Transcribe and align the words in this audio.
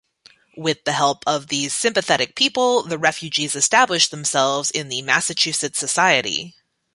With 0.57 0.83
the 0.85 0.93
help 0.93 1.23
of 1.27 1.49
these 1.49 1.75
sympathetic 1.75 2.33
people, 2.35 2.81
the 2.81 2.97
refugees 2.97 3.55
established 3.55 4.09
themselves 4.09 4.71
in 4.71 4.89
Massachusetts 5.05 5.77
society. 5.77 6.55